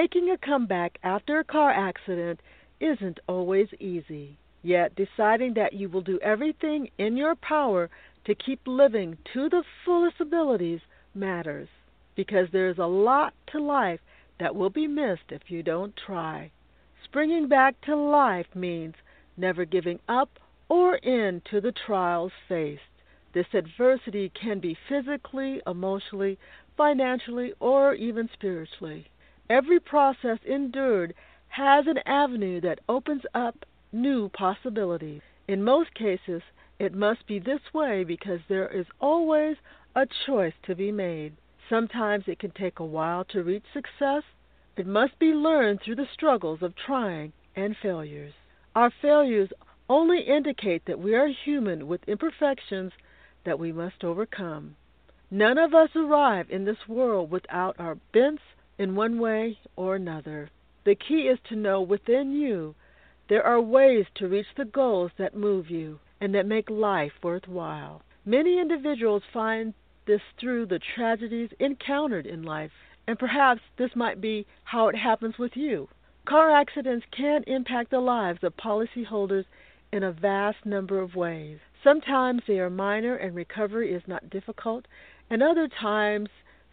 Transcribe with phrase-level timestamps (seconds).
[0.00, 2.38] Making a comeback after a car accident
[2.78, 4.38] isn't always easy.
[4.62, 7.90] Yet deciding that you will do everything in your power
[8.24, 10.82] to keep living to the fullest abilities
[11.16, 11.68] matters
[12.14, 13.98] because there is a lot to life
[14.38, 16.52] that will be missed if you don't try.
[17.02, 18.94] Springing back to life means
[19.36, 20.38] never giving up
[20.68, 22.82] or in to the trials faced.
[23.32, 26.38] This adversity can be physically, emotionally,
[26.76, 29.08] financially, or even spiritually.
[29.50, 31.14] Every process endured
[31.48, 35.22] has an avenue that opens up new possibilities.
[35.46, 36.42] In most cases,
[36.78, 39.56] it must be this way because there is always
[39.96, 41.34] a choice to be made.
[41.68, 44.22] Sometimes it can take a while to reach success.
[44.76, 48.34] It must be learned through the struggles of trying and failures.
[48.76, 49.50] Our failures
[49.88, 52.92] only indicate that we are human with imperfections
[53.44, 54.76] that we must overcome.
[55.30, 58.42] None of us arrive in this world without our bents
[58.78, 60.50] in one way or another.
[60.84, 62.74] The key is to know within you
[63.28, 68.02] there are ways to reach the goals that move you and that make life worthwhile.
[68.24, 69.74] Many individuals find
[70.06, 72.72] this through the tragedies encountered in life,
[73.06, 75.88] and perhaps this might be how it happens with you.
[76.24, 79.44] Car accidents can impact the lives of policyholders
[79.92, 81.58] in a vast number of ways.
[81.84, 84.86] Sometimes they are minor and recovery is not difficult,
[85.30, 86.28] and other times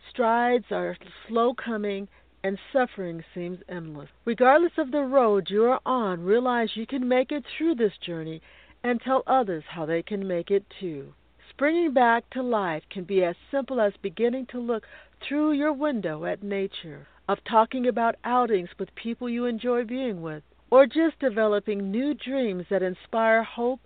[0.09, 2.07] strides are slow coming
[2.43, 4.09] and suffering seems endless.
[4.23, 8.41] Regardless of the road you are on, realize you can make it through this journey
[8.83, 11.13] and tell others how they can make it too.
[11.49, 14.83] Springing back to life can be as simple as beginning to look
[15.27, 20.43] through your window at nature, of talking about outings with people you enjoy being with,
[20.69, 23.79] or just developing new dreams that inspire hope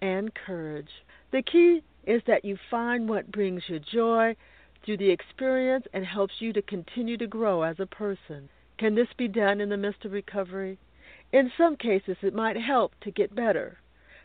[0.00, 0.88] and courage.
[1.32, 4.36] The key is that you find what brings you joy
[4.84, 8.48] through the experience and helps you to continue to grow as a person.
[8.78, 10.78] Can this be done in the midst of recovery?
[11.32, 13.78] In some cases, it might help to get better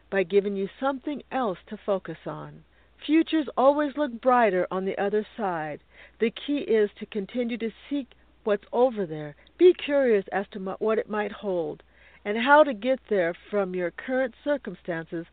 [0.09, 2.63] by giving you something else to focus on.
[3.05, 5.79] Futures always look brighter on the other side.
[6.19, 8.07] The key is to continue to seek
[8.43, 9.35] what's over there.
[9.57, 11.81] Be curious as to what it might hold
[12.23, 15.25] and how to get there from your current circumstances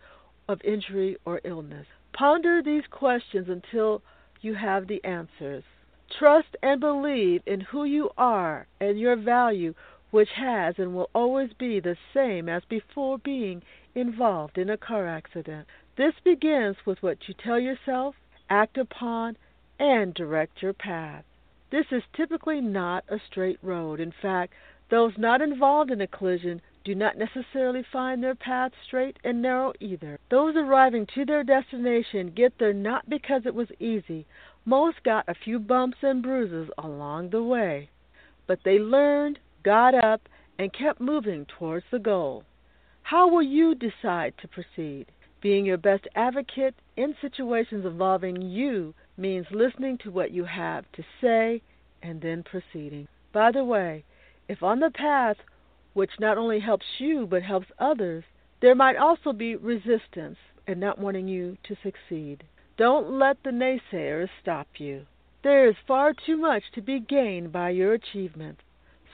[0.48, 1.86] of injury or illness.
[2.12, 4.02] Ponder these questions until
[4.40, 5.64] you have the answers.
[6.10, 9.74] Trust and believe in who you are and your value,
[10.10, 13.62] which has and will always be the same as before being
[13.94, 15.66] involved in a car accident.
[15.96, 18.14] This begins with what you tell yourself,
[18.48, 19.36] act upon,
[19.78, 21.24] and direct your path.
[21.70, 24.00] This is typically not a straight road.
[24.00, 24.54] In fact,
[24.88, 29.74] those not involved in a collision do not necessarily find their path straight and narrow
[29.78, 30.18] either.
[30.30, 34.24] Those arriving to their destination get there not because it was easy.
[34.64, 37.90] Most got a few bumps and bruises along the way.
[38.46, 42.44] But they learned, got up, and kept moving towards the goal.
[43.02, 45.08] How will you decide to proceed?
[45.42, 51.04] Being your best advocate in situations involving you means listening to what you have to
[51.20, 51.60] say
[52.02, 53.08] and then proceeding.
[53.34, 54.04] By the way,
[54.48, 55.36] if on the path
[55.98, 58.22] which not only helps you but helps others,
[58.60, 60.36] there might also be resistance
[60.68, 62.44] and not wanting you to succeed.
[62.76, 65.04] Don't let the naysayers stop you.
[65.42, 68.60] There is far too much to be gained by your achievements.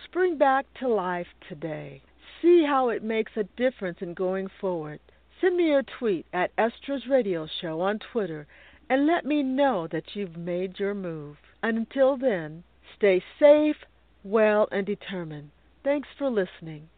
[0.05, 2.03] Spring back to life today.
[2.43, 5.01] See how it makes a difference in going forward.
[5.41, 8.47] Send me a tweet at Estra's Radio Show on Twitter
[8.91, 11.39] and let me know that you've made your move.
[11.63, 12.63] Until then,
[12.95, 13.77] stay safe,
[14.23, 15.51] well, and determined.
[15.85, 16.89] Thanks for listening.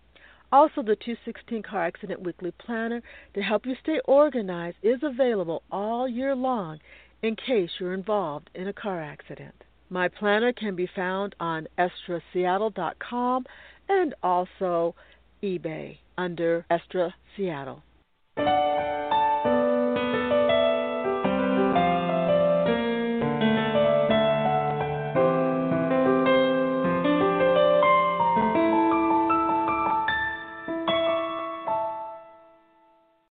[0.52, 3.02] Also, the 216 Car Accident Weekly Planner
[3.34, 6.78] to help you stay organized is available all year long
[7.20, 9.64] in case you're involved in a car accident.
[9.90, 13.46] My planner can be found on estraseattle.com
[13.88, 14.94] and also
[15.42, 17.82] eBay under Estra Seattle.